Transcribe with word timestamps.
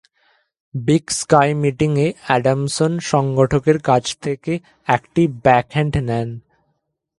Big 0.73 1.05
sky 1.11 1.49
meeting 1.53 1.91
এ, 1.99 2.07
Adamson 2.25 2.91
সংগঠকের 3.11 3.77
কাছ 3.79 4.03
থেকে 4.21 4.53
একটি 4.87 5.21
ব্যাকহ্যান্ড 5.43 5.93
নেন। 6.09 6.29